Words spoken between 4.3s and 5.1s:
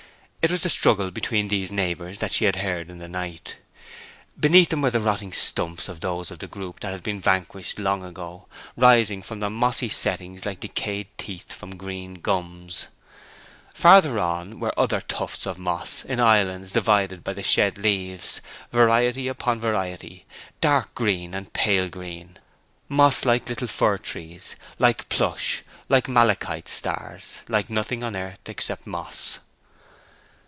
Beneath them were the